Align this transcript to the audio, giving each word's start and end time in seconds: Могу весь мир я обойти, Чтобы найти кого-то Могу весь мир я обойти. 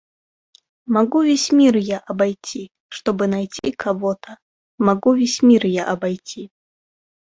Могу 0.87 1.21
весь 1.21 1.51
мир 1.51 1.77
я 1.77 1.99
обойти, 1.99 2.71
Чтобы 2.87 3.27
найти 3.27 3.71
кого-то 3.71 4.39
Могу 4.79 5.13
весь 5.13 5.43
мир 5.43 5.67
я 5.67 5.85
обойти. 5.87 6.49